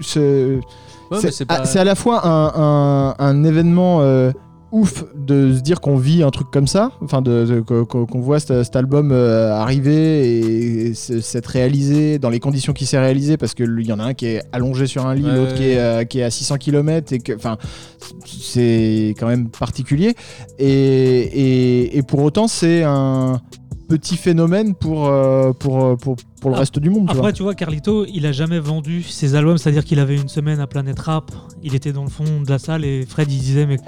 [0.01, 0.59] c'est
[1.11, 1.65] Ouais, à, pas.
[1.67, 4.33] c'est à la fois un, un- un événement euh,
[4.73, 8.41] ouf de se dire qu'on vit un truc comme ça, enfin de, de- qu'on voit
[8.41, 13.53] cet, cet album euh, arriver et, s'être réalisé dans les conditions qu'il s'est réalisé, parce
[13.55, 15.79] qu'il y en a un qui est allongé sur un lit, Ouais, l'autre qui, est,
[15.79, 17.59] euh, qui est à 600 km, et que, enfin,
[18.27, 20.15] c'est quand même particulier.
[20.59, 23.41] Et, et- et pour autant, c'est un
[23.89, 27.07] petit phénomène pour, euh, pour, pour, pour le Ah, reste du monde.
[27.09, 27.21] tu vois.
[27.23, 30.61] Après, tu vois, Carlito, il a jamais vendu ses albums, c'est-à-dire qu'il avait une semaine
[30.61, 31.31] à Planète Rap,
[31.63, 33.79] il était dans le fond de la salle et Fred, il disait, mais.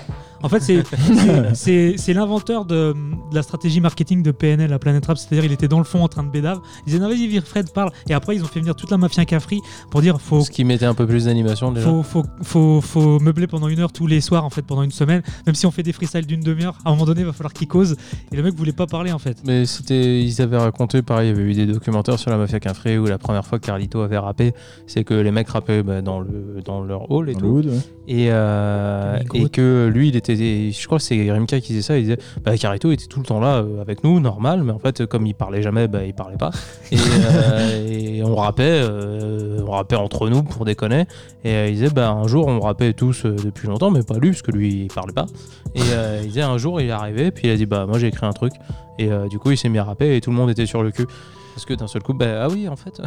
[0.42, 2.92] En fait, c'est- l'inventeur de,
[3.30, 6.02] de la stratégie marketing de PNL à Planète Rap, c'est-à-dire il était dans le fond
[6.02, 6.58] en train de bédave.
[6.80, 7.90] Il disait, non, vas-y, vire Fred, parle.
[8.08, 10.42] Et après, ils ont fait venir toute la mafia Cafri pour dire, faut.
[10.42, 11.86] Ce qui mettait un peu plus d'animation déjà.
[11.88, 14.90] Faut, faut, faut, faut meubler pendant une heure tous les soirs, en fait, pendant une
[14.92, 15.22] semaine.
[15.46, 17.52] Même si on fait des freestyles d'une demi-heure, à un moment donné, il va falloir
[17.52, 17.96] qu'il cause.
[18.32, 19.38] Et le mec voulait pas parler, en fait.
[19.46, 22.60] Mais c'était, ils avaient raconté, pareil, il y avait eu des documentaires sur la mafia
[22.60, 24.52] Quinfré où la première fois que Carlito avait rappé,
[24.86, 27.46] c'est que les mecs rappaient bah, dans, le, dans leur hall et Dans tout.
[27.46, 27.78] le hood, ouais.
[28.06, 30.36] Et, euh, et que lui, il était.
[30.36, 31.96] Je crois que c'est Rimka qui disait ça.
[31.98, 34.78] Il disait bah, Carito était tout le temps là euh, avec nous, normal, mais en
[34.78, 36.50] fait, comme il parlait jamais, bah, il parlait pas.
[36.92, 41.06] Et, euh, et on rappait, euh, on rappait entre nous pour déconner.
[41.44, 44.30] Et euh, il disait bah, un jour, on rappait tous depuis longtemps, mais pas lui,
[44.30, 45.26] parce que lui, il parlait pas.
[45.74, 47.98] Et euh, il disait un jour, il est arrivé, puis il a dit bah, moi,
[47.98, 48.52] j'ai écrit un truc.
[48.98, 50.82] Et euh, du coup, il s'est mis à rapper et tout le monde était sur
[50.82, 51.06] le cul.
[51.54, 53.00] Parce que d'un seul coup, bah, ah oui, en fait.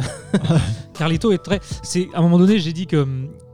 [0.94, 1.60] Carlito est très.
[1.82, 3.06] C'est à un moment donné, j'ai dit que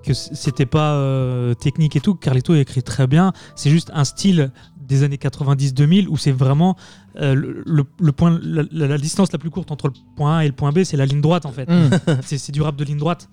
[0.05, 2.15] que c'était pas euh, technique et tout.
[2.15, 3.33] Carlito écrit très bien.
[3.57, 6.77] C'est juste un style des années 90-2000 où c'est vraiment
[7.17, 10.47] euh, le, le- le point, la, distance la plus courte entre le point A et
[10.47, 11.67] le point B, c'est la ligne droite en fait.
[11.71, 11.91] Mm.
[12.23, 13.31] C'est du rap de ligne droite.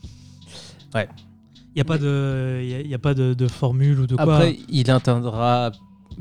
[0.95, 1.09] Ouais.
[1.73, 4.07] Il n'y a pas de, il y a- y a pas de, de formule ou
[4.07, 4.23] de quoi.
[4.35, 5.71] Après, il atteindra.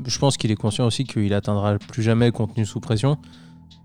[0.05, 3.17] Je pense qu'il est conscient aussi qu'il atteindra plus jamais contenu sous pression.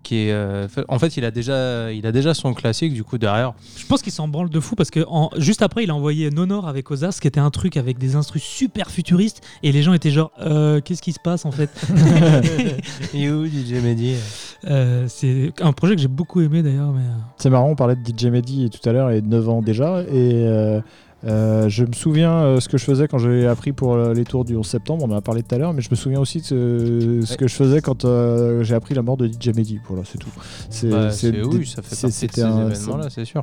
[0.06, 3.18] Qui est, euh, en fait, il a déjà, il a déjà son classique du coup
[3.18, 3.54] derrière.
[3.76, 6.30] Je pense qu'il s'en branle de fou parce que en- juste après, il a envoyé
[6.30, 9.92] Nonor avec Ozas, qui était un truc avec des instrus super futuristes, et les gens
[9.94, 11.70] étaient genre, Euh, qu'est-ce qui se passe en fait?
[13.14, 14.14] Et où DJ Mehdi?
[14.68, 17.02] Euh, C'est un projet que j'ai beaucoup aimé d'ailleurs, mais.
[17.38, 20.02] C'est marrant, on parlait de DJ Mehdi tout à l'heure, et de 9 ans déjà.
[20.02, 20.46] Et
[21.26, 24.24] euh, je me souviens euh, ce que je faisais quand j'ai appris pour euh, les
[24.24, 26.20] tours du 11 septembre, on en a parlé tout à l'heure, mais je me souviens
[26.20, 27.36] aussi de ce, ce Ouais.
[27.36, 29.80] que je faisais quand euh, j'ai appris la mort de DJ Mehdi.
[29.88, 30.28] Voilà, c'est tout.
[30.70, 31.08] C'est Bah,
[31.50, 33.42] oui, ça fait partie de ces événements-là, c'est sûr.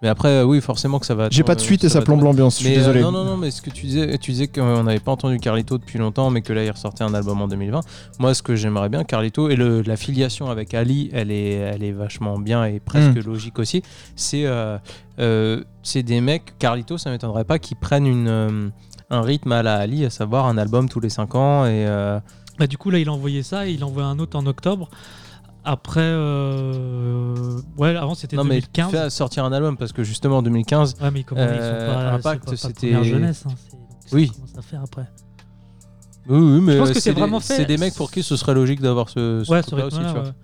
[0.00, 1.28] Mais après, euh, oui, forcément que ça va.
[1.30, 3.00] J'ai pas de euh, suite et ça plombe l'ambiance, je suis Mais, euh, désolé.
[3.00, 5.76] non, non, non, mais ce que tu disais, tu disais qu'on n'avait pas entendu Carlito
[5.76, 7.80] depuis longtemps, mais que là il ressortait un album en 2020.
[8.20, 11.82] Moi, ce que j'aimerais bien, Carlito, et le- la filiation avec Ali, elle est, elle
[11.82, 13.26] est vachement bien et presque Mm.
[13.26, 13.82] logique aussi.
[14.14, 14.78] C'est euh,
[15.18, 18.68] euh, c'est des mecs, Carlito, ça m'étonnerait pas qu'ils prennent une, euh,
[19.10, 21.64] un rythme à la Ali, à savoir un album tous les 5 ans.
[21.66, 22.20] Et, euh,
[22.60, 24.88] Bah, du coup, là, il a envoyé ça et il envoie un autre en octobre.
[25.70, 28.90] Après, euh, ouais, avant c'était non, mais 2015.
[28.90, 31.94] fais sortir un album parce que justement en 2015, Ouais, mais comment ils sont Euh,
[31.94, 33.44] pas, Impact, c'était- jeunesse.
[33.46, 33.78] Hein, donc,
[34.12, 34.32] Oui.
[34.54, 35.06] Ça faire après.
[36.26, 38.10] oui, oui, mais Je pense euh, que c'est des- vraiment fait- C'est des mecs pour
[38.10, 40.28] qui ce serait logique d'avoir ce, ce ouais, ce truc-là aussi, rythme-là, tu vois.
[40.28, 40.34] ouais.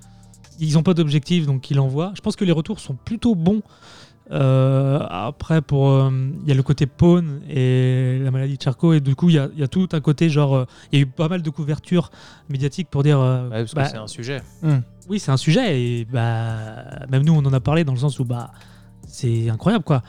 [0.61, 2.13] Ils ont pas d'objectif, donc ils l'envoient.
[2.15, 3.63] Je pense que les retours sont plutôt bons.
[4.31, 6.11] Euh, après, pour euh,
[6.43, 9.35] il y a le côté Pawn et la maladie de Charcot, et du coup, il
[9.35, 10.55] y a, il y a tout un côté genre.
[10.57, 12.11] euh, Il y a eu pas mal de couvertures
[12.49, 13.21] médiatiques pour dire.
[13.21, 14.41] euh, Ouais, parce bah, que c'est un sujet.
[15.09, 18.19] oui, c'est un sujet et bah même nous on en a parlé dans le sens
[18.19, 18.51] où bah
[19.07, 20.03] c'est incroyable quoi.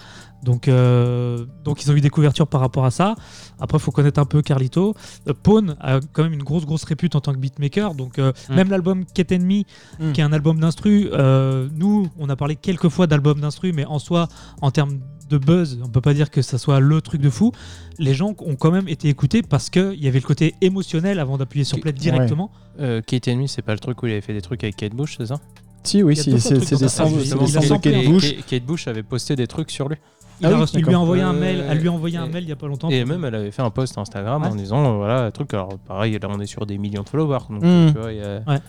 [0.46, 3.16] Donc euh, donc ils ont eu des couvertures par rapport à ça.
[3.60, 4.94] Après faut connaître un peu Carlito.
[5.28, 7.96] Euh, Pawn a quand même une grosse grosse répute en tant que beatmaker.
[7.96, 8.56] Donc euh, Mm.
[8.56, 9.66] même l'album Ket Enemy
[10.00, 10.12] Mm.
[10.14, 13.86] qui est un album d'instru, euh, nous on a parlé quelques fois d'album d'instru, mais
[13.86, 14.28] en soi
[14.62, 17.52] en termes de buzz, on peut pas dire que ça soit le truc de fou.
[17.98, 21.40] Les gens ont quand même été écoutés parce qu'il y avait le côté émotionnel avant
[21.40, 22.52] d'appuyer sur play directement.
[22.80, 24.94] Euh, Kate Enemy, c'est pas le truc où il avait fait des trucs avec Kate
[24.94, 25.40] Bush, c'est ça?
[25.84, 26.88] Si, oui, Il c'est des ça.
[26.90, 29.98] samples il Kate Bush avait posté des trucs sur lui.
[30.42, 31.92] Il, Ah a oui, reçu- il lui a envoyé un Euh, mail, elle lui a
[31.92, 32.90] envoyé un et- mail il y a pas longtemps.
[32.90, 34.50] Et même, elle avait fait un post Instagram Ouais.
[34.50, 35.54] en disant euh, voilà, un truc.
[35.54, 37.40] Alors, pareil, là, on est sur des millions de followers.
[37.50, 37.94] Donc, Mm.
[37.94, 38.42] tu vois, il y a.
[38.48, 38.60] Ouais.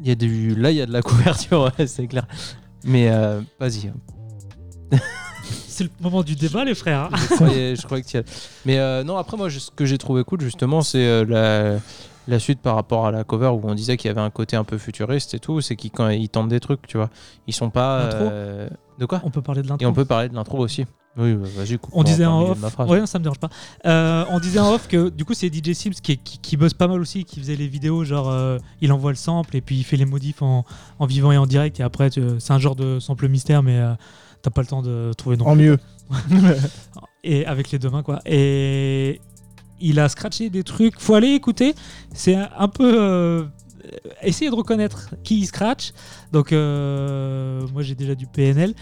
[0.00, 0.54] Il y a du...
[0.54, 2.26] Là, il y a de la couverture, ouais, c'est clair.
[2.84, 3.90] Mais euh, vas-y.
[5.68, 7.08] C'est le moment du débat, les frères.
[7.12, 7.16] hein.
[7.30, 8.28] je croyais, je croyais que tu y allais.
[8.66, 11.78] Mais euh, non, après, moi, je- ce que j'ai trouvé cool, justement, c'est euh, la,
[12.28, 14.56] la suite par rapport à la cover où on disait qu'il y avait un côté
[14.56, 15.60] un peu futuriste et tout.
[15.60, 17.10] C'est qu'ils, quand ils tentent des trucs, tu vois,
[17.46, 18.04] ils sont pas.
[18.04, 19.20] L'intro euh, De quoi?
[19.24, 19.82] On peut parler de l'intro.
[19.82, 20.84] Et on peut parler de l'intro aussi.
[21.16, 22.88] Oui, bah, vas-y, On disait en off, de ma phrase.
[22.88, 23.48] ouais, ça me dérange pas.
[23.86, 26.74] Euh, on disait en off que du coup c'est DJ Sims qui, qui, qui bosse
[26.74, 29.78] pas mal aussi, qui faisait les vidéos genre euh, il envoie le sample et puis
[29.78, 30.64] il fait les modifs en,
[31.00, 33.94] en vivant et en direct et après c'est un genre de sample mystère mais euh,
[34.42, 35.70] t'as pas le temps de trouver non En plus.
[35.70, 35.78] mieux.
[37.24, 38.20] et avec les deux mains quoi.
[38.24, 39.20] Et
[39.80, 40.98] il a scratché des trucs.
[40.98, 41.74] Faut aller écouter.
[42.14, 43.44] C'est un, peu euh,
[44.22, 45.92] essayer de reconnaître qui il scratch.
[46.32, 48.74] Donc euh, moi j'ai déjà du PNL,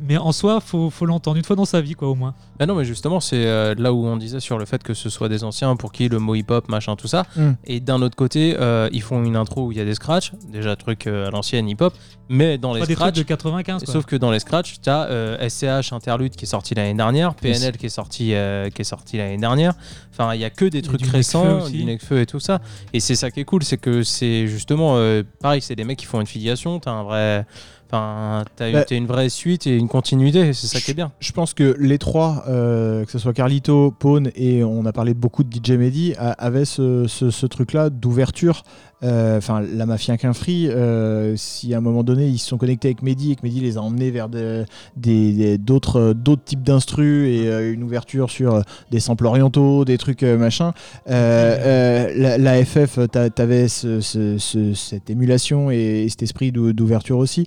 [0.00, 2.34] mais en soi faut, faut l'entendre une fois dans sa vie quoi au moins.
[2.60, 5.10] Ah non, mais justement, c'est euh, là où on disait sur le fait que ce
[5.10, 7.24] soit des anciens pour qui le mot hip-hop, machin, tout ça.
[7.36, 7.50] Mm.
[7.64, 10.32] Et d'un autre côté, euh, ils font une intro où il y a des scratchs,
[10.48, 11.94] déjà truc euh, à l'ancienne hip-hop,
[12.28, 13.18] mais dans les Pas des trucs scratchs.
[13.18, 13.92] de 95 quoi.
[13.92, 17.76] Sauf que dans les scratchs, tu as SCH Interlude qui est sorti l'année dernière, PNL
[17.76, 19.74] qui est sorti, euh, qui est sorti l'année dernière.
[20.12, 22.60] Enfin, il y a que des trucs du récents, du Nekfeu et tout ça.
[22.92, 25.98] Et c'est ça qui est cool, c'est que c'est justement euh, pareil, c'est des mecs
[25.98, 27.46] qui font une filiation, t'as un vrai.
[27.86, 31.12] Enfin, t'as Bah, une vraie suite et une continuité, c'est ça qui est bien.
[31.20, 35.14] Je pense que les trois, euh, que ce soit Carlito, Pawn et on a parlé
[35.14, 38.62] beaucoup de DJ Mehdi, a- avaient ce, ce- ce truc-là d'ouverture.
[39.04, 42.56] Euh, Enfin, la mafia qu'un free, euh, si à un moment donné ils se sont
[42.58, 44.64] connectés avec Mehdi et que Mehdi les a emmenés vers des-
[44.96, 49.98] des- d'autres euh, d'autres types d'instrus et euh, une ouverture sur des samples orientaux, des
[49.98, 50.72] trucs machin,
[51.06, 57.18] la, la FF, t'a- t'avais ce- ce- ce- cette émulation et, cet esprit d'ou- d'ouverture
[57.18, 57.46] aussi.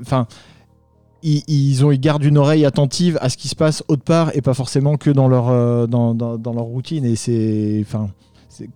[0.00, 0.26] Enfin
[1.22, 4.54] ils, ont, gardent une oreille attentive à ce qui se passe autre part et pas
[4.54, 7.04] forcément que dans leur, dans leur routine.
[7.04, 7.80] Et c'est.
[7.82, 8.10] Enfin.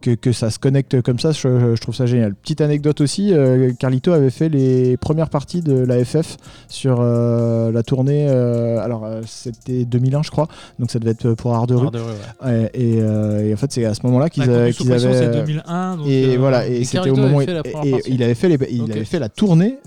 [0.00, 2.34] Que, que ça se connecte comme ça, je, je trouve ça génial.
[2.34, 6.36] Petite anecdote aussi, euh, Carlito avait fait les premières parties de la FF
[6.68, 8.26] sur euh, la tournée.
[8.28, 11.86] euh, alors, c'était 2001, je crois, donc ça devait être pour Art de rue.
[11.86, 12.04] Art de rue,
[12.44, 12.46] ouais.
[12.50, 14.58] Ouais, et, et en fait, c'est à ce moment-là qu'ils La avaient.
[14.72, 15.96] Conduite sous qu'ils pression, avaient, c'est euh, 2001.
[15.96, 17.50] Donc, et voilà, et et c'était au moment où il
[18.22, 19.78] avait fait les, il avait fait la tournée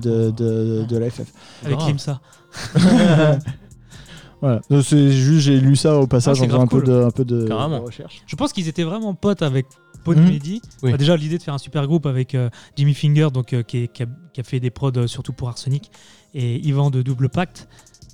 [0.00, 1.26] de, pour- de, de la FF.
[1.64, 1.88] avec grave.
[4.42, 4.60] Voilà.
[4.68, 6.86] Donc, C'est juste j'ai lu ça au passage Ah, en c'est faisant un grave peu
[6.86, 7.78] de, un peu de, Carrément.
[7.80, 8.22] de recherche.
[8.26, 9.66] Je pense qu'ils étaient vraiment potes avec
[10.04, 10.24] Paul Mhm.
[10.30, 10.60] Mehdi.
[10.82, 10.90] Oui.
[10.90, 13.84] Bah, déjà l'idée de faire un super groupe avec euh, Jimmy Finger, donc euh, qui,
[13.84, 15.90] est- qui a, qui a fait des prods euh, surtout pour Arsenic,
[16.34, 17.68] et Yvan de Double Pacte.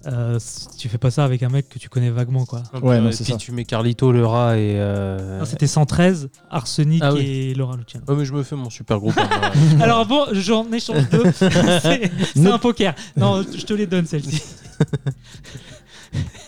[0.07, 2.63] Euh, c- tu fais pas ça avec un mec que tu connais vaguement quoi.
[2.83, 3.37] Ouais, non, c'est ça.
[3.37, 4.75] tu mets Carlito, le rat et.
[4.79, 7.21] euh, Non, C'était 113, Arsenic Ah oui.
[7.27, 8.05] et Laura Luciano.
[8.07, 9.15] Ouais, mais je me fais mon super groupe.
[9.19, 9.29] hein,
[9.77, 9.85] moi.
[9.85, 11.25] Alors bon, j'en échange deux.
[11.33, 12.95] c'est c'est un poker.
[13.17, 14.41] Non, je te les donne celle-ci.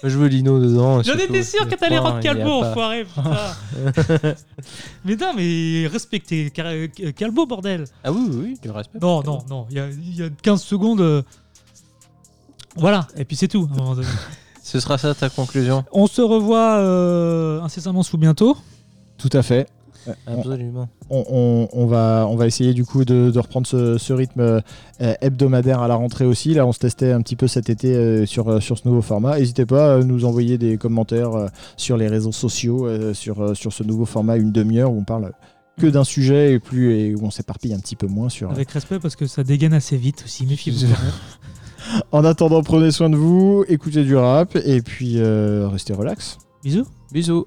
[0.02, 1.02] je veux Lino dedans.
[1.02, 3.04] J'en étais sûr que t'allais rendre Calbo, enfoiré.
[3.04, 4.34] putain.
[5.04, 7.84] mais non, mais respectez euh, Calbo, bordel.
[8.04, 8.98] Ah oui, oui, oui, du respect.
[9.00, 9.66] Non, non, non.
[9.70, 11.00] Il y a, il y a 15 secondes.
[11.00, 11.22] euh,
[12.76, 13.68] Voilà, et puis c'est tout.
[13.70, 14.06] à un moment donné.
[14.62, 15.84] Ce sera ça ta conclusion.
[15.90, 18.56] On se revoit euh, incessamment sous bientôt.
[19.18, 19.66] Tout à fait.
[20.26, 20.88] Absolument.
[21.10, 24.40] on, on- on va, on va essayer du coup de, de reprendre ce, ce rythme
[24.40, 24.60] euh,
[25.20, 26.54] hebdomadaire à la rentrée aussi.
[26.54, 29.02] Là, on se testait un petit peu cet été euh, sur, euh, sur ce nouveau
[29.02, 29.38] format.
[29.38, 33.54] N'hésitez pas à nous envoyer des commentaires euh, sur les réseaux sociaux euh, sur, euh,
[33.54, 35.32] sur ce nouveau format, une demi-heure où on parle
[35.78, 38.50] que d'un sujet et, plus, et où on s'éparpille un petit peu moins sur.
[38.50, 40.46] Avec respect parce que ça dégaine assez vite aussi.
[40.46, 40.86] Méfiez-vous.
[42.12, 46.36] En attendant, prenez soin de vous, écoutez du rap et puis euh, restez relax.
[46.62, 46.84] Bisous.
[47.10, 47.46] Bisous.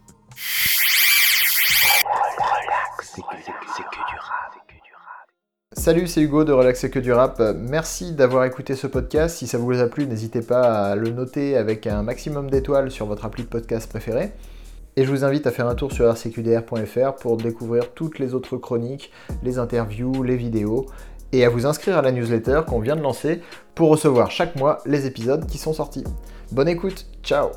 [5.75, 7.39] Salut, c'est Hugo de Relax et que du rap.
[7.39, 9.37] Euh, Merci d'avoir écouté ce podcast.
[9.37, 13.07] Si ça vous a plu, n'hésitez pas à le noter avec un maximum d'étoiles sur
[13.07, 14.31] votre appli de podcast préféré.
[14.95, 18.57] Et je vous invite à faire un tour sur rcqdr.fr pour découvrir toutes les autres
[18.57, 20.85] chroniques, les interviews, les vidéos,
[21.31, 23.41] et à vous inscrire à la newsletter qu'on vient de lancer
[23.73, 26.03] pour recevoir chaque mois les épisodes qui sont sortis.
[26.51, 27.49] Bonne écoute, ciao